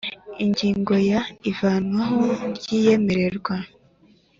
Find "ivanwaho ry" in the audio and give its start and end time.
1.51-2.69